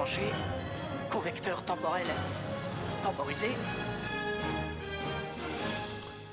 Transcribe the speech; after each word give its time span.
Branché, 0.00 0.22
convecteur 1.10 1.62
temporel 1.62 2.06
temporisé. 3.02 3.48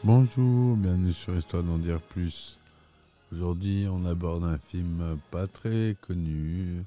Bonjour, 0.05 0.77
bienvenue 0.77 1.11
sur 1.11 1.35
Histoire 1.35 1.63
d'en 1.63 1.77
dire 1.77 1.99
plus. 1.99 2.57
Aujourd'hui, 3.33 3.85
on 3.91 4.05
aborde 4.05 4.45
un 4.45 4.57
film 4.57 5.19
pas 5.31 5.47
très 5.47 5.97
connu, 5.99 6.81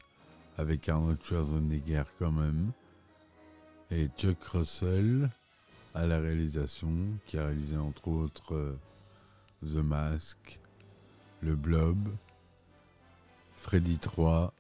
avec 0.56 0.89
Arnold 0.89 1.23
Schwarzenegger 1.23 2.05
quand 2.19 2.33
même, 2.33 2.73
et 3.91 4.09
Chuck 4.17 4.42
Russell 4.45 5.28
à 5.95 6.06
la 6.06 6.19
réalisation, 6.19 6.95
qui 7.27 7.37
a 7.37 7.45
réalisé 7.45 7.77
entre 7.77 8.09
autres 8.09 8.55
euh, 8.55 8.78
The 9.62 9.84
Mask, 9.84 10.58
Le 11.42 11.56
Blob, 11.56 12.08
Freddy 13.55 13.98
3. 13.98 14.55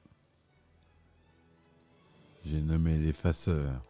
J'ai 2.44 2.62
nommé 2.62 2.96
l'effaceur. 2.96 3.84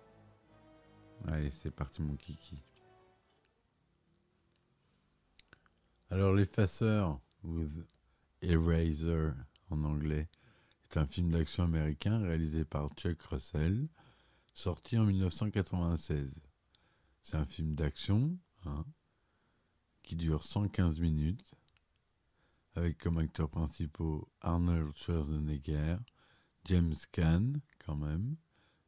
Allez, 1.28 1.50
c'est 1.50 1.70
parti 1.70 2.02
mon 2.02 2.16
kiki. 2.16 2.56
Alors 6.10 6.32
l'effaceur, 6.34 7.20
ou 7.44 7.64
Eraser 8.42 9.30
en 9.70 9.84
anglais, 9.84 10.28
est 10.90 10.96
un 10.96 11.06
film 11.06 11.30
d'action 11.30 11.64
américain 11.64 12.18
réalisé 12.18 12.64
par 12.64 12.88
Chuck 12.96 13.22
Russell, 13.22 13.88
sorti 14.52 14.98
en 14.98 15.04
1996. 15.04 16.42
C'est 17.22 17.36
un 17.36 17.46
film 17.46 17.76
d'action 17.76 18.36
hein, 18.64 18.84
qui 20.02 20.16
dure 20.16 20.42
115 20.42 20.98
minutes, 20.98 21.54
avec 22.74 22.98
comme 22.98 23.18
acteurs 23.18 23.50
principaux 23.50 24.28
Arnold 24.40 24.96
Schwarzenegger, 24.96 25.98
James 26.66 26.94
Caan 27.12 27.54
quand 27.84 27.96
même, 27.96 28.36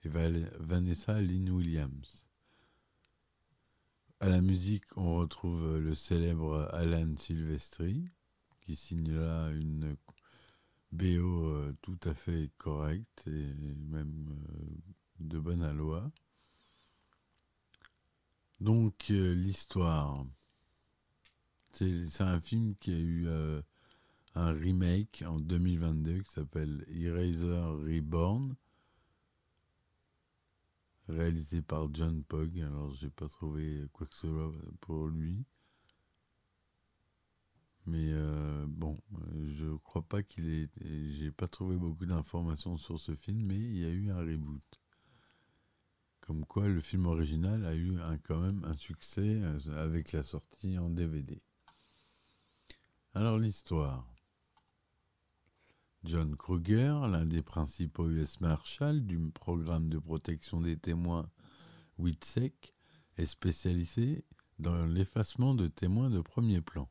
et 0.05 0.09
Vanessa 0.09 1.21
Lynn 1.21 1.51
Williams. 1.51 2.27
À 4.21 4.29
la 4.29 4.41
musique, 4.41 4.97
on 4.97 5.17
retrouve 5.17 5.79
le 5.79 5.95
célèbre 5.95 6.69
Alan 6.73 7.17
Silvestri, 7.17 8.09
qui 8.61 8.77
signe 8.77 9.13
là 9.13 9.51
une 9.51 9.97
BO 10.93 11.47
euh, 11.47 11.75
tout 11.81 11.99
à 12.05 12.15
fait 12.15 12.51
correcte 12.59 13.27
et 13.27 13.75
même 13.91 14.29
euh, 14.31 14.77
de 15.21 15.39
bonne 15.39 15.63
aloi. 15.63 16.11
Donc, 18.61 19.11
euh, 19.11 19.35
l'histoire. 19.35 20.25
C'est 21.73 22.21
un 22.21 22.41
film 22.41 22.77
qui 22.77 22.93
a 22.93 22.99
eu 22.99 23.27
un 24.35 24.53
remake 24.53 25.23
en 25.27 25.39
2022 25.39 26.23
qui 26.23 26.33
s'appelle 26.33 26.85
Eraser 26.89 27.61
Reborn, 27.85 28.55
réalisé 31.09 31.63
par 31.63 31.93
John 31.95 32.23
Pogg. 32.25 32.61
Alors, 32.61 32.95
j'ai 32.95 33.11
pas 33.11 33.29
trouvé 33.29 33.87
quoi 33.93 34.07
que 34.07 34.15
ce 34.15 34.29
soit 34.29 34.53
pour 34.81 35.09
lui. 35.09 35.45
Mais 37.85 38.13
euh, 38.13 38.65
bon, 38.69 39.01
je 39.49 39.67
crois 39.79 40.03
pas 40.03 40.23
qu'il 40.23 40.49
ait. 40.51 40.69
J'ai 40.81 41.33
pas 41.33 41.49
trouvé 41.49 41.77
beaucoup 41.77 42.07
d'informations 42.07 42.77
sur 42.77 42.99
ce 43.01 43.15
film, 43.15 43.43
mais 43.47 43.57
il 43.57 43.79
y 43.79 43.85
a 43.85 43.91
eu 43.91 44.11
un 44.11 44.19
reboot. 44.19 44.63
Comme 46.21 46.47
quoi, 46.47 46.69
le 46.69 46.81
film 46.81 47.07
original 47.07 47.67
a 47.67 47.75
eu 47.75 47.99
un, 48.01 48.17
quand 48.19 48.39
même 48.39 48.65
un 48.65 48.77
succès 48.77 49.41
euh, 49.43 49.85
avec 49.85 50.13
la 50.13 50.23
sortie 50.23 50.79
en 50.79 50.89
DVD. 50.89 51.37
Alors, 53.15 53.39
l'histoire. 53.39 54.12
John 56.05 56.35
Kruger, 56.35 57.07
l'un 57.09 57.27
des 57.27 57.43
principaux 57.43 58.09
US 58.11 58.41
Marshals 58.41 59.07
du 59.07 59.19
programme 59.31 59.89
de 59.89 60.01
protection 60.01 60.61
des 60.61 60.77
témoins 60.77 61.31
WITSEC, 61.99 62.75
est 63.19 63.27
spécialisé 63.27 64.25
dans 64.59 64.85
l'effacement 64.85 65.55
de 65.55 65.69
témoins 65.69 66.11
de 66.11 66.21
premier 66.21 66.61
plan. 66.61 66.91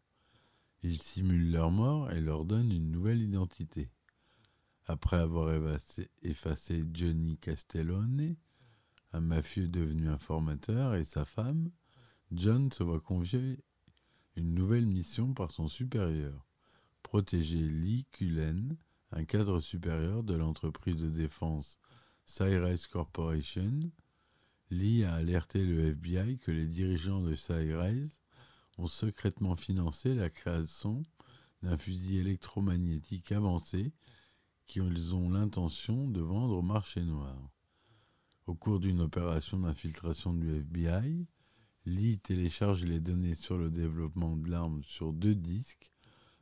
Il 0.81 1.01
simule 1.01 1.51
leur 1.51 1.71
mort 1.71 2.09
et 2.11 2.21
leur 2.21 2.45
donne 2.45 2.71
une 2.71 2.89
nouvelle 2.89 3.21
identité. 3.21 3.91
Après 4.85 5.17
avoir 5.17 5.53
effacé, 6.21 6.85
Johnny 6.93 7.37
Castellone, 7.37 8.37
un 9.11 9.19
mafieux 9.19 9.67
devenu 9.67 10.07
informateur, 10.07 10.95
et 10.95 11.03
sa 11.03 11.25
femme, 11.25 11.69
John 12.31 12.71
se 12.71 12.81
voit 12.81 13.01
confier 13.01 13.59
une 14.37 14.53
nouvelle 14.53 14.87
mission 14.87 15.33
par 15.33 15.51
son 15.51 15.67
supérieur, 15.67 16.47
protéger 17.03 17.59
Lee 17.59 18.05
Cullen, 18.13 18.77
un 19.11 19.25
cadre 19.25 19.59
supérieur 19.59 20.23
de 20.23 20.35
l'entreprise 20.35 20.95
de 20.95 21.09
défense 21.09 21.77
Cyrus 22.25 22.87
Corporation. 22.87 23.91
Lee 24.69 25.03
a 25.03 25.15
alerté 25.15 25.65
le 25.65 25.89
FBI 25.89 26.39
que 26.39 26.51
les 26.51 26.67
dirigeants 26.67 27.21
de 27.21 27.35
Cyrus 27.35 28.21
ont 28.77 28.87
secrètement 28.87 29.57
financé 29.57 30.15
la 30.15 30.29
création 30.29 31.03
d'un 31.61 31.77
fusil 31.77 32.19
électromagnétique 32.19 33.33
avancé 33.33 33.91
qu'ils 34.65 35.13
ont 35.13 35.29
l'intention 35.29 36.07
de 36.07 36.21
vendre 36.21 36.55
au 36.55 36.61
marché 36.61 37.01
noir. 37.01 37.37
Au 38.47 38.55
cours 38.55 38.79
d'une 38.79 39.01
opération 39.01 39.59
d'infiltration 39.59 40.33
du 40.33 40.49
FBI, 40.55 41.27
Lee 41.85 42.19
télécharge 42.19 42.85
les 42.85 43.01
données 43.01 43.35
sur 43.35 43.57
le 43.57 43.69
développement 43.69 44.37
de 44.37 44.49
l'arme 44.49 44.81
sur 44.83 45.11
deux 45.11 45.35
disques, 45.35 45.91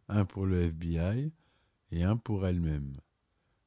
un 0.08 0.26
pour 0.26 0.46
le 0.46 0.62
FBI 0.62 1.34
et 1.92 2.04
un 2.04 2.18
pour 2.18 2.46
elle-même. 2.46 3.00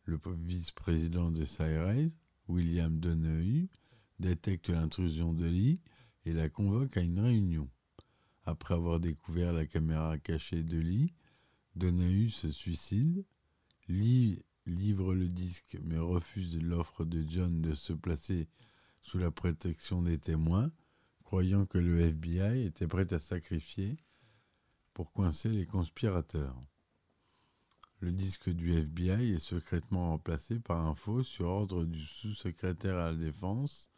Le 0.05 0.21
vice-président 0.47 1.31
de 1.31 1.45
Cyrus, 1.45 2.11
William 2.49 2.99
Donahue, 2.99 3.69
détecte 4.19 4.69
l'intrusion 4.69 5.33
de 5.33 5.47
Lee 5.47 5.81
et 6.25 6.33
la 6.33 6.49
convoque 6.49 6.97
à 6.97 7.01
une 7.03 7.21
réunion. 7.21 7.69
Après 8.45 8.75
avoir 8.75 9.01
découvert 9.01 9.53
la 9.53 9.67
caméra 9.67 10.19
cachée 10.19 10.63
de 10.63 10.79
Lee, 10.79 11.15
Donahue 11.77 12.31
se 12.31 12.51
suicide. 12.51 13.25
Lee 13.89 14.43
livre 14.67 15.15
le 15.15 15.29
disque 15.29 15.79
mais 15.83 15.99
refuse 15.99 16.61
l'offre 16.61 17.05
de 17.05 17.25
John 17.27 17.61
de 17.61 17.75
se 17.75 17.93
placer 17.93 18.49
sous 19.03 19.19
la 19.19 19.31
protection 19.31 20.03
des 20.03 20.19
témoins, 20.19 20.71
croyant 21.25 21.67
que 21.67 21.79
le 21.79 22.01
FBI 22.01 22.67
était 22.67 22.87
prêt 22.87 23.13
à 23.13 23.19
sacrifier 23.19 23.97
pour 24.95 25.13
coincer 25.13 25.49
les 25.49 25.67
conspirateurs. 25.67 26.57
Le 28.03 28.11
disque 28.11 28.51
du 28.51 28.73
FBI 28.73 29.35
est 29.35 29.39
secrètement 29.39 30.09
remplacé 30.09 30.59
par 30.59 30.85
un 30.85 30.97
faux 30.97 31.23
sur 31.23 31.47
ordre 31.47 31.85
du 31.85 32.05
sous-secrétaire 32.05 32.99
à 32.99 33.13
la 33.13 33.17
défense, 33.17 33.93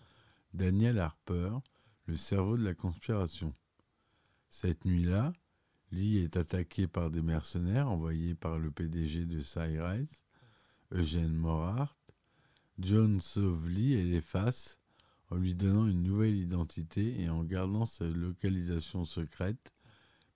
Daniel 0.52 0.98
Harper, 0.98 1.52
le 2.04 2.14
cerveau 2.14 2.58
de 2.58 2.64
la 2.64 2.74
conspiration. 2.74 3.54
Cette 4.50 4.84
nuit-là, 4.84 5.32
Lee 5.90 6.18
est 6.18 6.36
attaqué 6.36 6.86
par 6.86 7.10
des 7.10 7.22
mercenaires 7.22 7.88
envoyés 7.88 8.34
par 8.34 8.58
le 8.58 8.70
PDG 8.70 9.24
de 9.24 9.40
Cyrus, 9.40 10.22
Eugène 10.92 11.32
Morhart. 11.32 11.96
John 12.78 13.22
sauve 13.22 13.70
Lee 13.70 13.94
et 13.94 14.04
l'efface 14.04 14.80
en 15.30 15.36
lui 15.36 15.54
donnant 15.54 15.86
une 15.86 16.02
nouvelle 16.02 16.36
identité 16.36 17.22
et 17.22 17.30
en 17.30 17.42
gardant 17.42 17.86
sa 17.86 18.04
localisation 18.04 19.06
secrète, 19.06 19.72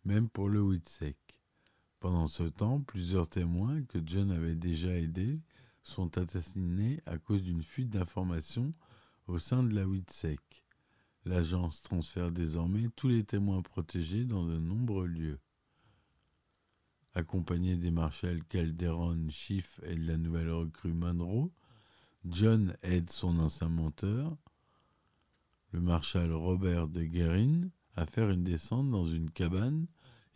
même 0.07 0.31
pour 0.31 0.49
le 0.49 0.63
WITSEC. 0.63 1.28
Pendant 2.01 2.29
ce 2.29 2.45
temps, 2.45 2.81
plusieurs 2.81 3.29
témoins 3.29 3.83
que 3.83 3.99
John 4.05 4.31
avait 4.31 4.55
déjà 4.55 4.91
aidés 4.91 5.41
sont 5.83 6.17
assassinés 6.17 7.01
à 7.07 7.19
cause 7.19 7.43
d'une 7.43 7.63
fuite 7.63 7.91
d'informations 7.91 8.73
au 9.27 9.39
sein 9.39 9.65
de 9.65 9.75
la 9.75 9.87
WITSEC. 9.87 10.41
L'agence 11.25 11.83
transfère 11.83 12.31
désormais 12.31 12.89
tous 12.95 13.09
les 13.09 13.25
témoins 13.25 13.63
protégés 13.63 14.25
dans 14.25 14.45
de 14.45 14.59
nombreux 14.59 15.07
lieux. 15.07 15.41
Accompagné 17.15 17.77
des 17.77 17.91
marshals 17.91 18.45
Calderon, 18.45 19.29
Schiff 19.29 19.81
et 19.83 19.97
de 19.97 20.07
la 20.07 20.19
nouvelle 20.19 20.51
recrue 20.51 20.93
Monroe, 20.93 21.51
John 22.27 22.77
aide 22.83 23.11
son 23.11 23.41
ancien 23.41 23.69
menteur, 23.69 24.37
le 25.73 25.81
marshal 25.81 26.33
Robert 26.33 26.87
de 26.87 27.03
Guerin, 27.03 27.71
à 27.97 28.07
faire 28.07 28.31
une 28.31 28.45
descente 28.45 28.89
dans 28.89 29.05
une 29.05 29.31
cabane 29.31 29.89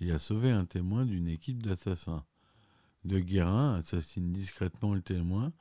et 0.02 0.10
à 0.10 0.18
sauver 0.18 0.50
un 0.50 0.64
témoin 0.64 1.06
d'une 1.06 1.28
équipe 1.28 1.62
d'assassins. 1.62 2.24
De 3.04 3.20
Guérin 3.20 3.74
assassine 3.74 4.32
discrètement 4.32 4.94
le 4.94 5.00
témoin 5.00 5.52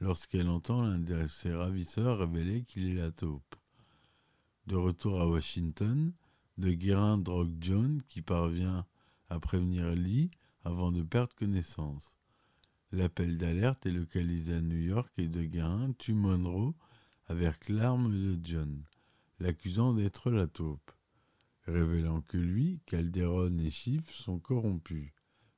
lorsqu'elle 0.00 0.48
entend 0.48 0.82
l'un 0.82 0.98
de 0.98 1.26
ses 1.26 1.52
ravisseurs 1.52 2.18
révéler 2.18 2.62
qu'il 2.62 2.88
est 2.88 3.00
la 3.00 3.10
taupe. 3.10 3.56
De 4.68 4.76
retour 4.76 5.20
à 5.20 5.28
Washington, 5.28 6.12
De 6.58 6.70
Guérin 6.70 7.18
drogue 7.18 7.56
John 7.60 8.00
qui 8.08 8.22
parvient 8.22 8.86
à 9.30 9.40
prévenir 9.40 9.92
Lee 9.96 10.30
avant 10.64 10.92
de 10.92 11.02
perdre 11.02 11.34
connaissance. 11.34 12.18
L'appel 12.92 13.36
d'alerte 13.36 13.84
est 13.86 13.92
localisé 13.92 14.54
à 14.54 14.60
New 14.60 14.78
York 14.78 15.12
et 15.18 15.28
De 15.28 15.42
Guérin 15.42 15.92
tue 15.98 16.14
Monroe 16.14 16.72
avec 17.26 17.68
l'arme 17.68 18.10
de 18.10 18.38
John, 18.44 18.80
l'accusant 19.40 19.92
d'être 19.92 20.30
la 20.30 20.46
taupe, 20.46 20.92
révélant 21.68 22.22
que 22.22 22.38
lui, 22.38 22.80
Calderon 22.86 23.58
et 23.58 23.70
Schiff 23.70 24.10
sont 24.10 24.38
corrompus. 24.38 25.12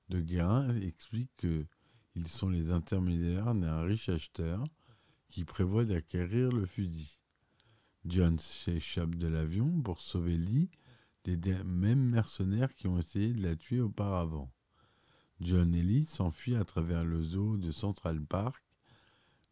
De 0.09 0.21
Guérin 0.21 0.75
explique 0.81 1.31
que 1.37 1.67
ils 2.17 2.29
sont 2.29 2.51
les 2.51 2.73
intermédiaires 2.73 3.55
d'un 3.55 3.83
riche 3.83 4.09
acheteur 4.09 4.65
qui 5.29 5.45
prévoit 5.45 5.85
d'acquérir 5.85 6.51
le 6.51 6.67
fusil. 6.67 7.21
John 8.05 8.39
s'échappe 8.39 9.15
de 9.15 9.29
l'avion 9.29 9.81
pour 9.83 10.01
sauver 10.01 10.37
Lee 10.37 10.71
des 11.25 11.63
mêmes 11.65 12.11
mercenaires 12.11 12.75
qui 12.75 12.89
ont 12.89 12.99
essayé 12.99 13.33
de 13.33 13.43
la 13.43 13.55
tuer 13.55 13.81
auparavant. 13.81 14.51
John 15.41 15.75
et 15.75 15.83
Lee 15.83 16.05
s'enfuient 16.05 16.57
à 16.57 16.65
travers 16.65 17.05
le 17.05 17.23
zoo 17.23 17.57
de 17.57 17.71
Central 17.71 18.21
Park. 18.21 18.63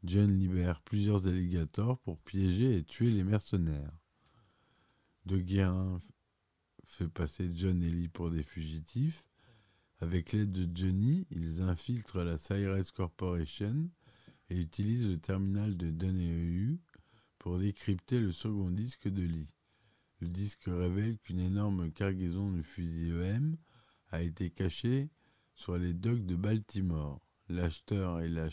John 0.03 0.31
libère 0.31 0.81
plusieurs 0.83 1.27
alligators 1.27 1.99
pour 2.01 2.19
piéger 2.19 2.77
et 2.77 2.85
tuer 2.85 3.11
les 3.11 3.25
mercenaires. 3.25 3.97
De 5.27 5.39
Guérin 5.39 5.99
fait 6.91 7.09
passer 7.09 7.51
John 7.55 7.83
et 7.83 7.91
Lee 7.91 8.09
pour 8.09 8.31
des 8.31 8.43
fugitifs. 8.43 9.27
Avec 10.01 10.33
l'aide 10.33 10.53
de 10.53 10.69
Johnny, 10.75 11.27
ils 11.31 11.61
infiltrent 11.61 12.23
la 12.23 12.39
Cyrus 12.39 12.93
Corporation 12.93 13.91
et 14.49 14.61
utilisent 14.61 15.09
le 15.09 15.19
terminal 15.19 15.77
de 15.77 15.91
Donahue 15.91 16.79
pour 17.39 17.59
décrypter 17.59 18.21
le 18.21 18.33
second 18.33 18.71
disque 18.71 19.09
de 19.09 19.23
Lee. 19.23 19.51
Le 20.21 20.29
disque 20.29 20.65
révèle 20.67 21.19
qu'une 21.19 21.41
énorme 21.41 21.93
cargaison 21.93 22.51
de 22.51 22.63
fusils 22.63 23.13
EM 23.13 23.57
a 24.11 24.23
été 24.23 24.51
cachée 24.51 25.11
sur 25.55 25.77
les 25.77 25.93
docks 25.93 26.25
de 26.25 26.37
Baltimore. 26.37 27.21
L'acheteur 27.49 28.21
et, 28.21 28.29
le 28.29 28.49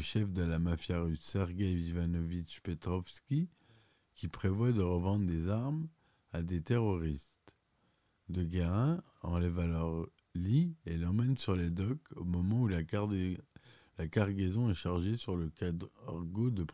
chef 0.00 0.32
de 0.32 0.42
la 0.42 0.58
mafia 0.58 1.00
russe 1.00 1.20
Sergei 1.20 1.72
Ivanovich 1.72 2.60
Petrovski 2.62 3.48
qui 4.14 4.28
prévoit 4.28 4.72
de 4.72 4.82
revendre 4.82 5.26
des 5.26 5.48
armes 5.48 5.88
à 6.32 6.42
des 6.42 6.62
terroristes. 6.62 7.54
De 8.28 8.44
Guérin 8.44 9.02
enlève 9.22 9.58
alors 9.58 10.06
Lee 10.34 10.76
et 10.86 10.96
l'emmène 10.96 11.36
sur 11.36 11.56
les 11.56 11.70
docks 11.70 12.12
au 12.16 12.24
moment 12.24 12.62
où 12.62 12.68
la, 12.68 12.84
cargaison 12.84 14.70
est 14.70 14.74
chargée 14.74 15.16
sur 15.16 15.36
le 15.36 15.50
cargo 15.50 16.50
de 16.50 16.64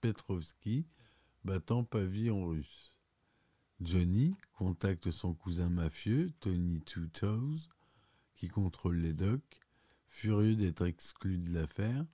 Petrovski 0.00 0.86
battant 1.44 1.84
pavillon 1.84 2.46
russe. 2.46 2.94
Johnny 3.80 4.36
contacte 4.52 5.10
son 5.10 5.34
cousin 5.34 5.70
mafieux, 5.70 6.30
Tony 6.40 6.80
Two 6.82 7.06
Toes, 7.06 7.68
qui 8.34 8.48
contrôle 8.48 8.98
les 8.98 9.14
docks. 9.14 9.60
Furieux 10.06 10.56
d'être 10.56 10.84
exclu 10.84 11.38
de 11.38 11.54
l'affaire, 11.54 12.04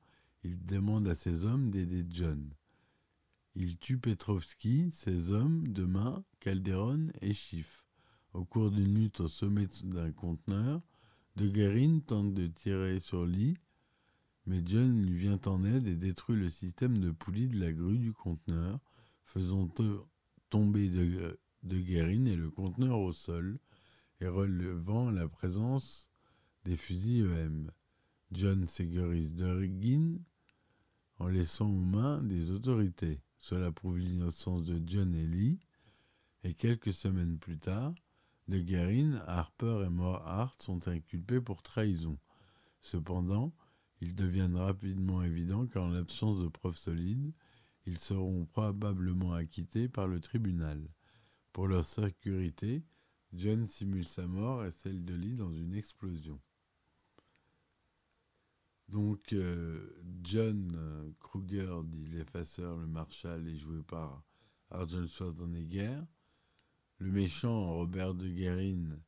il 0.45 0.65
demande 0.65 1.09
à 1.09 1.17
ses 1.17 1.45
hommes 1.45 1.71
d'aider 1.71 2.07
John. 2.09 2.53
Il 3.59 3.79
tue 3.79 3.97
Petrovski, 3.97 4.91
ses 4.93 5.33
hommes, 5.33 5.67
de 5.69 5.87
main, 5.87 6.23
Calderon 6.41 7.09
et 7.23 7.33
Schiff. 7.33 7.87
Au 8.35 8.45
cours 8.45 8.71
d'une 8.71 8.95
lutte 8.95 9.21
au 9.21 9.29
sommet 9.29 9.67
d'un 9.83 10.13
conteneur, 10.13 10.83
De 11.37 11.49
Guerin 11.49 12.01
tente 12.01 12.35
de 12.35 12.49
tirer 12.49 13.01
sur 13.01 13.25
Lee, 13.25 13.57
mais 14.45 14.61
John 14.63 15.03
lui 15.07 15.17
vient 15.17 15.41
en 15.47 15.65
aide 15.65 15.87
et 15.87 15.97
détruit 15.97 16.37
le 16.37 16.51
système 16.51 16.99
de 16.99 17.11
poulie 17.11 17.49
de 17.49 17.59
la 17.59 17.73
grue 17.73 17.97
du 17.97 18.13
conteneur, 18.13 18.79
faisant 19.25 19.67
tomber 20.51 20.91
De, 20.91 21.39
et 21.63 22.37
le 22.37 22.51
conteneur 22.51 23.01
au 23.01 23.13
sol 23.13 23.59
et 24.21 24.29
relevant 24.29 25.11
la 25.11 25.29
présence 25.29 26.11
des 26.67 26.77
fusils 26.77 27.25
EM. 27.25 27.71
John 28.33 28.69
sécurise 28.69 29.35
Durgin 29.35 30.19
en 31.19 31.29
laissant 31.29 31.71
aux 31.71 31.85
mains 31.87 32.23
des 32.23 32.51
autorités. 32.51 33.23
Cela 33.39 33.73
prouve 33.73 33.99
l'innocence 33.99 34.65
de 34.65 34.81
John 34.87 35.15
et 35.15 35.27
Lee. 35.27 35.59
Et 36.43 36.55
quelques 36.55 36.93
semaines 36.93 37.39
plus 37.39 37.59
tard, 37.59 37.95
De 38.49 38.61
Guerin, 38.61 39.15
Harper 39.27 39.85
et 39.87 39.91
Morhart 39.91 40.55
sont 40.61 40.87
inculpés 40.89 41.41
pour 41.41 41.63
trahison. 41.63 42.19
Cependant, 42.81 43.53
il 44.01 44.15
devient 44.15 44.51
rapidement 44.55 45.23
évident 45.23 45.67
qu'en 45.67 45.89
l'absence 45.89 46.41
de 46.41 46.49
preuves 46.49 46.77
solides, 46.77 47.33
ils 47.87 47.99
seront 47.99 48.47
probablement 48.47 49.33
acquittés 49.33 49.89
par 49.89 50.07
le 50.07 50.21
tribunal. 50.21 50.89
Pour 51.53 51.69
leur 51.69 51.85
sécurité, 51.85 52.85
John 53.33 53.67
simule 53.67 54.07
sa 54.07 54.27
mort 54.27 54.65
et 54.65 54.73
celle 54.73 55.05
de 55.05 55.15
Lee 55.15 55.35
dans 55.35 55.53
une 55.53 55.75
explosion. 55.75 56.39
Donc, 58.89 59.33
euh, 59.33 60.01
John 60.23 60.73
euh, 60.77 61.11
Kruger, 61.21 61.81
dit 61.85 62.07
l'effaceur, 62.07 62.77
le 62.77 62.87
Marshal, 62.87 63.47
est 63.49 63.59
joué 63.59 63.83
par 63.83 64.23
Arnold 64.71 65.09
Schwarzenegger. 65.09 66.01
Le 66.99 67.11
méchant, 67.11 67.75
Robert 67.75 68.15
de 68.15 68.29
Guerin, 68.29 68.99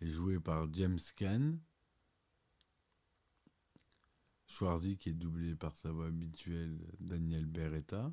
est 0.00 0.08
joué 0.08 0.40
par 0.40 0.72
James 0.72 0.98
Caan. 1.16 1.58
Schwarzy, 4.46 4.98
est 5.04 5.12
doublé 5.12 5.54
par 5.54 5.76
sa 5.76 5.92
voix 5.92 6.06
habituelle, 6.06 6.78
Daniel 6.98 7.46
Beretta. 7.46 8.12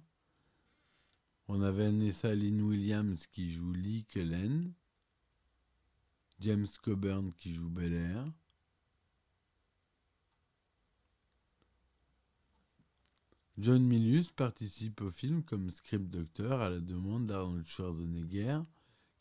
On 1.48 1.62
a 1.62 1.72
Vanessa 1.72 2.34
Lynn 2.34 2.62
Williams 2.62 3.28
qui 3.28 3.52
joue 3.52 3.72
Lee 3.72 4.06
Kellen. 4.06 4.74
James 6.40 6.68
Coburn 6.82 7.32
qui 7.34 7.54
joue 7.54 7.70
Bel 7.70 8.34
John 13.60 13.84
Milius 13.84 14.32
participe 14.32 15.02
au 15.02 15.12
film 15.12 15.44
comme 15.44 15.70
script 15.70 16.10
docteur 16.10 16.60
à 16.60 16.70
la 16.70 16.80
demande 16.80 17.28
d'Arnold 17.28 17.66
Schwarzenegger, 17.68 18.62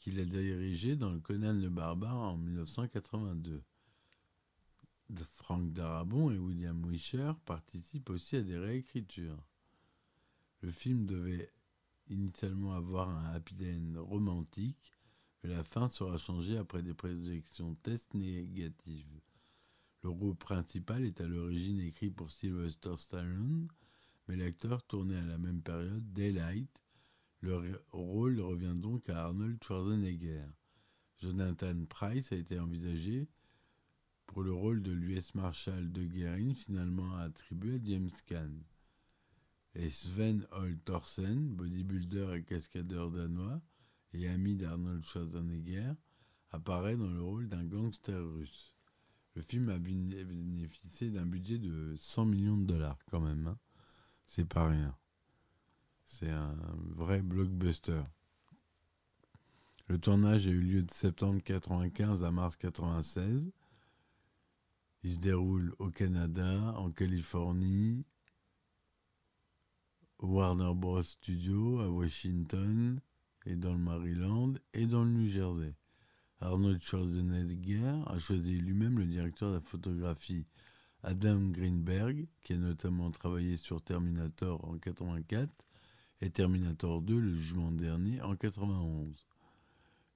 qu'il 0.00 0.18
a 0.18 0.24
dirigé 0.24 0.96
dans 0.96 1.10
le 1.10 1.20
Conan 1.20 1.52
le 1.52 1.68
Barbare 1.68 2.16
en 2.16 2.38
1982. 2.38 3.62
Frank 5.36 5.70
Darabont 5.74 6.30
et 6.30 6.38
William 6.38 6.82
Wisher 6.88 7.32
participent 7.44 8.08
aussi 8.08 8.36
à 8.36 8.40
des 8.40 8.56
réécritures. 8.56 9.44
Le 10.62 10.70
film 10.70 11.04
devait 11.04 11.52
initialement 12.08 12.72
avoir 12.72 13.10
un 13.10 13.34
happy 13.34 13.54
end 13.66 14.02
romantique, 14.02 14.92
mais 15.42 15.50
la 15.50 15.62
fin 15.62 15.88
sera 15.88 16.16
changée 16.16 16.56
après 16.56 16.82
des 16.82 16.94
projections 16.94 17.74
tests 17.82 18.14
négatives. 18.14 19.20
Le 20.02 20.08
rôle 20.08 20.36
principal 20.36 21.04
est 21.04 21.20
à 21.20 21.26
l'origine 21.26 21.80
écrit 21.80 22.10
pour 22.10 22.30
Sylvester 22.30 22.96
Stallone, 22.96 23.68
mais 24.32 24.38
l'acteur 24.38 24.82
tournait 24.84 25.18
à 25.18 25.24
la 25.26 25.36
même 25.36 25.60
période 25.60 26.10
Daylight. 26.14 26.82
Le 27.42 27.78
rôle 27.92 28.40
revient 28.40 28.74
donc 28.74 29.10
à 29.10 29.24
Arnold 29.24 29.62
Schwarzenegger. 29.62 30.46
Jonathan 31.18 31.84
Price 31.84 32.32
a 32.32 32.36
été 32.36 32.58
envisagé 32.58 33.28
pour 34.24 34.42
le 34.42 34.54
rôle 34.54 34.82
de 34.82 34.90
l'US 34.90 35.34
Marshal 35.34 35.92
de 35.92 36.04
Guerin, 36.06 36.54
finalement 36.54 37.14
attribué 37.16 37.74
à 37.74 37.78
James 37.84 38.08
Caan. 38.26 38.54
Et 39.74 39.90
Sven 39.90 40.46
Holt 40.52 40.82
Thorsen, 40.82 41.54
bodybuilder 41.54 42.36
et 42.36 42.42
cascadeur 42.42 43.10
danois 43.10 43.60
et 44.14 44.28
ami 44.28 44.56
d'Arnold 44.56 45.04
Schwarzenegger, 45.04 45.92
apparaît 46.52 46.96
dans 46.96 47.10
le 47.10 47.20
rôle 47.20 47.50
d'un 47.50 47.64
gangster 47.64 48.18
russe. 48.32 48.78
Le 49.34 49.42
film 49.42 49.68
a 49.68 49.78
bénéficié 49.78 51.10
d'un 51.10 51.26
budget 51.26 51.58
de 51.58 51.94
100 51.98 52.24
millions 52.24 52.56
de 52.56 52.64
dollars 52.64 52.98
quand 53.10 53.20
même. 53.20 53.46
Hein 53.48 53.58
c'est 54.34 54.48
pas 54.48 54.66
rien. 54.66 54.96
C'est 56.06 56.30
un 56.30 56.56
vrai 56.88 57.20
blockbuster. 57.20 58.02
Le 59.88 59.98
tournage 59.98 60.46
a 60.46 60.50
eu 60.50 60.58
lieu 60.58 60.82
de 60.82 60.90
septembre 60.90 61.34
1995 61.34 62.24
à 62.24 62.30
mars 62.30 62.56
1996. 62.56 63.52
Il 65.02 65.12
se 65.12 65.18
déroule 65.18 65.74
au 65.78 65.90
Canada, 65.90 66.72
en 66.78 66.90
Californie, 66.90 68.06
au 70.18 70.28
Warner 70.28 70.72
Bros. 70.74 71.02
Studio, 71.02 71.80
à 71.80 71.90
Washington, 71.90 73.02
et 73.44 73.56
dans 73.56 73.72
le 73.72 73.80
Maryland, 73.80 74.54
et 74.72 74.86
dans 74.86 75.04
le 75.04 75.10
New 75.10 75.28
Jersey. 75.28 75.74
Arnold 76.40 76.80
Schwarzenegger 76.80 78.00
a 78.06 78.18
choisi 78.18 78.58
lui-même 78.58 78.98
le 78.98 79.04
directeur 79.04 79.50
de 79.50 79.56
la 79.56 79.60
photographie 79.60 80.46
Adam 81.04 81.50
Greenberg, 81.50 82.28
qui 82.44 82.52
a 82.52 82.56
notamment 82.56 83.10
travaillé 83.10 83.56
sur 83.56 83.82
Terminator 83.82 84.64
en 84.64 84.78
84 84.78 85.50
et 86.20 86.30
Terminator 86.30 87.02
2 87.02 87.18
le 87.18 87.36
jugement 87.36 87.72
dernier 87.72 88.22
en 88.22 88.36
91. 88.36 89.26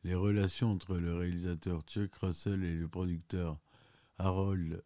Les 0.05 0.15
relations 0.15 0.71
entre 0.71 0.97
le 0.99 1.13
réalisateur 1.17 1.83
Chuck 1.83 2.15
Russell 2.15 2.63
et 2.63 2.77
le 2.77 2.87
producteur 2.87 3.59
Harold 4.19 4.85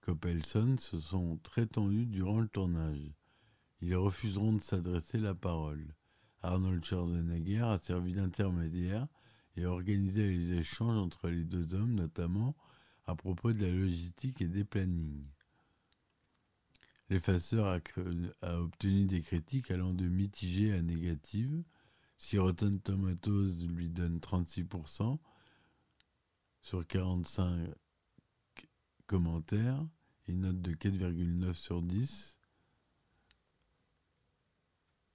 Coppelson 0.00 0.74
se 0.78 0.98
sont 0.98 1.38
très 1.44 1.66
tendues 1.66 2.06
durant 2.06 2.40
le 2.40 2.48
tournage. 2.48 3.12
Ils 3.80 3.94
refuseront 3.94 4.54
de 4.54 4.60
s'adresser 4.60 5.18
la 5.18 5.36
parole. 5.36 5.94
Arnold 6.42 6.84
Schwarzenegger 6.84 7.62
a 7.62 7.78
servi 7.78 8.14
d'intermédiaire 8.14 9.06
et 9.56 9.64
a 9.64 9.70
organisé 9.70 10.26
les 10.26 10.54
échanges 10.54 10.98
entre 10.98 11.28
les 11.28 11.44
deux 11.44 11.76
hommes, 11.76 11.94
notamment 11.94 12.56
à 13.08 13.14
propos 13.14 13.52
de 13.52 13.62
la 13.64 13.70
logistique 13.70 14.42
et 14.42 14.48
des 14.48 14.64
plannings. 14.64 15.24
L'effaceur 17.08 17.80
a, 18.42 18.60
obtenu 18.60 19.06
des 19.06 19.22
critiques 19.22 19.70
allant 19.70 19.94
de 19.94 20.04
mitigées 20.04 20.74
à 20.74 20.82
négatives. 20.82 21.64
Si 22.18 22.36
Tomatoes 22.84 23.66
lui 23.66 23.88
donne 23.88 24.18
36% 24.18 25.18
sur 26.60 26.86
45 26.86 27.70
commentaires, 29.06 29.88
une 30.26 30.40
note 30.40 30.60
de 30.60 30.74
4,9 30.74 31.54
sur 31.54 31.80
10. 31.80 32.36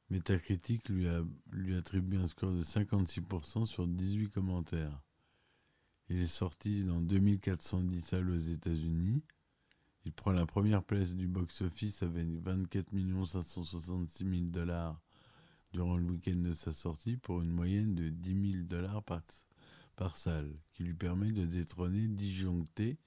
Metacritic 0.10 0.90
lui 0.90 1.76
attribue 1.76 2.18
un 2.18 2.28
score 2.28 2.54
de 2.54 2.64
56% 2.64 3.68
sur 3.68 3.88
18 3.88 4.32
commentaires. 4.32 5.03
Il 6.10 6.20
est 6.20 6.28
sorti 6.28 6.84
dans 6.84 7.02
2410 7.02 8.02
salles 8.02 8.30
aux 8.30 8.38
États-Unis. 8.38 9.24
Il 10.06 10.12
prend 10.12 10.32
la 10.32 10.46
première 10.46 10.84
place 10.84 11.16
du 11.16 11.28
box-office 11.28 12.04
avec 12.04 12.28
24 12.28 12.90
566 13.26 14.24
000 14.26 14.42
dollars 14.48 15.02
durant 15.72 15.98
le 15.98 16.04
week-end 16.04 16.36
de 16.36 16.52
sa 16.52 16.74
sortie 16.74 17.16
pour 17.18 17.42
une 17.42 17.50
moyenne 17.50 17.96
de 17.96 18.10
10 18.10 18.52
000 18.52 18.64
dollars 18.66 19.02
par, 19.96 20.18
salle, 20.18 20.54
qui 20.74 20.84
lui 20.84 20.94
permet 20.94 21.32
de 21.32 21.46
détrôner 21.46 22.08
Disjoncté, 22.08 22.98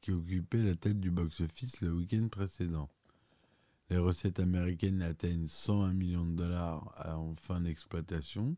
qui 0.00 0.12
occupait 0.12 0.62
la 0.62 0.76
tête 0.76 1.00
du 1.00 1.10
box-office 1.10 1.80
le 1.80 1.92
week-end 1.92 2.28
précédent. 2.28 2.88
Les 3.90 3.98
recettes 3.98 4.38
américaines 4.38 5.02
atteignent 5.02 5.48
101 5.48 5.92
millions 5.92 6.24
de 6.24 6.36
dollars 6.36 6.94
en 7.04 7.34
fin 7.34 7.60
d'exploitation, 7.60 8.56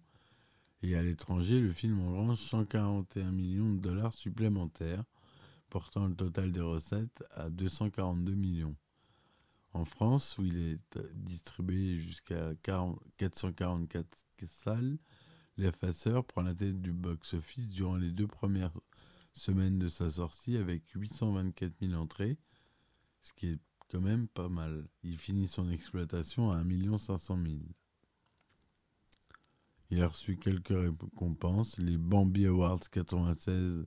et 0.83 0.97
à 0.97 1.03
l'étranger, 1.03 1.61
le 1.61 1.71
film 1.71 2.01
engrange 2.01 2.39
141 2.39 3.31
millions 3.31 3.73
de 3.73 3.79
dollars 3.79 4.13
supplémentaires, 4.13 5.05
portant 5.71 6.07
le 6.07 6.15
total 6.15 6.51
des 6.53 6.61
recettes 6.61 7.23
à 7.35 7.51
242 7.51 8.35
millions. 8.35 8.77
En 9.75 9.85
France, 9.85 10.37
où 10.39 10.45
il 10.45 10.59
est 10.59 10.99
distribué 11.15 11.99
jusqu'à 11.99 12.55
444 12.63 14.07
salles, 14.47 14.99
l'effaceur 15.57 16.25
prend 16.25 16.43
la 16.43 16.55
tête 16.55 16.83
du 16.83 16.93
box-office 16.93 17.69
durant 17.69 17.97
les 17.97 18.11
deux 18.11 18.27
premières 18.27 18.77
semaines 19.35 19.79
de 19.79 19.89
sa 19.89 20.11
sortie 20.11 20.57
avec 20.57 20.83
824 20.91 21.73
000 21.81 21.95
entrées, 21.95 22.37
ce 23.23 23.33
qui 23.33 23.47
est 23.47 23.59
quand 23.89 24.01
même 24.01 24.29
pas 24.29 24.49
mal. 24.49 24.89
Il 25.05 25.17
finit 25.17 25.49
son 25.49 25.71
exploitation 25.71 26.51
à 26.51 26.59
1 26.59 26.99
500 26.99 27.39
000. 27.43 27.57
Il 29.93 30.01
a 30.01 30.09
reçu 30.09 30.39
quelques 30.39 30.69
récompenses, 30.69 31.77
les 31.77 31.99
Bambi 31.99 32.47
Awards 32.47 32.81
96 32.91 33.85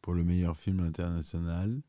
pour 0.00 0.14
le 0.14 0.24
meilleur 0.24 0.56
film 0.56 0.80
international, 0.80 1.82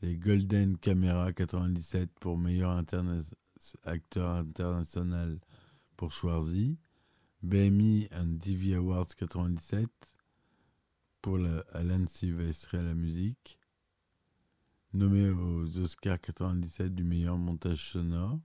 les 0.00 0.16
Golden 0.16 0.78
Camera 0.78 1.32
97 1.32 2.08
pour 2.20 2.38
meilleur 2.38 2.70
acteur 2.70 4.30
international 4.30 5.40
pour 5.96 6.12
Schwarzy, 6.12 6.78
BMI 7.42 8.10
and 8.12 8.38
TV 8.38 8.76
Awards 8.76 9.08
97 9.08 9.90
pour 11.20 11.38
la, 11.38 11.64
Alan 11.72 12.06
Silvestre 12.06 12.76
à 12.76 12.82
la 12.82 12.94
musique, 12.94 13.58
nommé 14.92 15.30
aux 15.30 15.78
Oscars 15.80 16.20
97 16.20 16.94
du 16.94 17.02
meilleur 17.02 17.38
montage 17.38 17.90
sonore. 17.90 18.38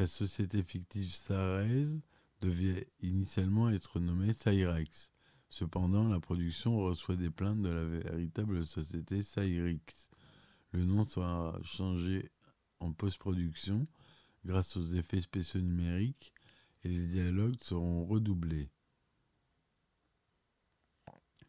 La 0.00 0.06
société 0.06 0.62
fictive 0.62 1.12
Sarez 1.12 2.00
devait 2.40 2.88
initialement 3.02 3.68
être 3.68 4.00
nommée 4.00 4.32
Cyrex. 4.32 5.12
Cependant, 5.50 6.08
la 6.08 6.18
production 6.18 6.78
reçoit 6.78 7.16
des 7.16 7.28
plaintes 7.28 7.60
de 7.60 7.68
la 7.68 7.84
véritable 7.84 8.64
société 8.64 9.22
Cyrix. 9.22 10.08
Le 10.72 10.86
nom 10.86 11.04
sera 11.04 11.54
changé 11.62 12.32
en 12.78 12.94
post-production 12.94 13.86
grâce 14.46 14.74
aux 14.78 14.86
effets 14.86 15.20
spéciaux 15.20 15.60
numériques 15.60 16.32
et 16.82 16.88
les 16.88 17.06
dialogues 17.06 17.60
seront 17.60 18.06
redoublés. 18.06 18.70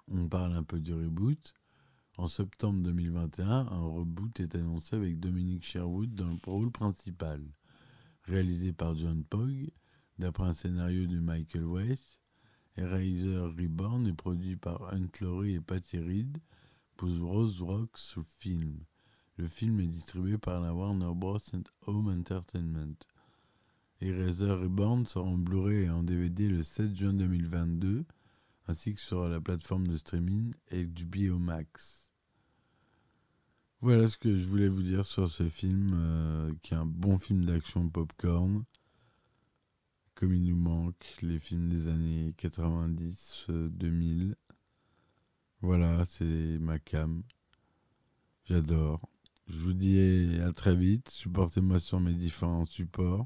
On 0.10 0.28
parle 0.28 0.58
un 0.58 0.64
peu 0.64 0.82
du 0.82 0.94
reboot. 0.94 1.54
En 2.18 2.28
septembre 2.28 2.84
2021, 2.84 3.48
un 3.48 3.88
reboot 3.88 4.42
est 4.42 4.56
annoncé 4.56 4.98
avec 4.98 5.22
Dominique 5.22 5.64
Sherwood 5.64 6.14
dans 6.14 6.28
le 6.28 6.38
rôle 6.46 6.70
principal. 6.70 7.42
Réalisé 8.26 8.72
par 8.72 8.96
John 8.96 9.24
Pogg, 9.24 9.72
d'après 10.20 10.44
un 10.44 10.54
scénario 10.54 11.08
de 11.08 11.20
Michael 11.20 11.66
Weiss, 11.66 12.20
Eraser 12.78 13.40
Reborn 13.58 14.08
est 14.08 14.14
produit 14.14 14.56
par 14.56 14.94
Hunt 14.94 15.10
Laurie 15.20 15.56
et 15.56 15.62
Patty 15.62 16.00
Reed 16.00 16.38
pour 16.96 17.10
Rose 17.10 17.62
Rocks 17.62 18.20
Film. 18.40 18.86
Le 19.38 19.48
film 19.48 19.80
est 19.80 19.88
distribué 19.88 20.38
par 20.38 20.62
la 20.62 20.74
Warner 20.74 21.14
Bros. 21.16 21.40
Home 21.88 22.08
Entertainment. 22.10 22.96
Eraser 24.00 24.52
Reborn 24.52 25.06
sort 25.06 25.28
en 25.28 25.38
Blu-ray 25.38 25.86
et 25.86 25.90
en 25.90 26.04
DVD 26.04 26.48
le 26.48 26.64
7 26.64 26.96
juin 26.96 27.14
2022, 27.14 28.06
ainsi 28.68 28.94
que 28.94 29.02
sur 29.02 29.28
la 29.28 29.42
plateforme 29.42 29.88
de 29.88 29.98
streaming 29.98 30.54
HBO 30.72 31.40
Max. 31.40 32.11
Voilà 33.82 34.08
ce 34.08 34.18
que 34.18 34.38
je 34.38 34.48
voulais 34.48 34.68
vous 34.68 34.84
dire 34.84 35.06
sur 35.06 35.32
ce 35.32 35.48
film, 35.50 35.94
euh, 35.96 36.54
qui 36.62 36.74
est 36.74 36.78
un 36.78 36.86
bon 36.86 37.18
film 37.18 37.46
d'action 37.46 37.90
popcorn 37.90 38.64
comme 40.22 40.36
il 40.36 40.44
nous 40.44 40.56
manque 40.56 41.16
les 41.24 41.40
films 41.40 41.68
des 41.70 41.88
années 41.88 42.36
90, 42.38 43.48
2000. 43.50 44.36
Voilà, 45.62 46.06
c'est 46.06 46.60
ma 46.60 46.78
cam. 46.78 47.24
J'adore. 48.46 49.02
Je 49.48 49.58
vous 49.58 49.74
dis 49.74 50.40
à 50.46 50.54
très 50.54 50.76
vite. 50.76 51.10
Supportez-moi 51.10 51.80
sur 51.80 52.00
mes 52.00 52.14
différents 52.14 52.68
supports. 52.68 53.26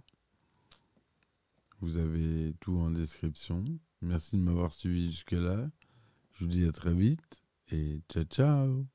Vous 1.81 1.97
avez 1.97 2.53
tout 2.61 2.77
en 2.77 2.91
description. 2.91 3.65
Merci 4.01 4.37
de 4.37 4.41
m'avoir 4.41 4.71
suivi 4.71 5.11
jusque-là. 5.11 5.69
Je 6.31 6.45
vous 6.45 6.49
dis 6.49 6.65
à 6.65 6.71
très 6.71 6.93
vite 6.93 7.43
et 7.71 7.99
ciao 8.09 8.23
ciao. 8.23 8.94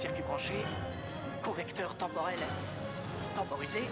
circuit 0.00 0.22
branché, 0.22 0.54
convecteur 1.42 1.94
temporel 1.94 2.38
temporisé, 3.36 3.82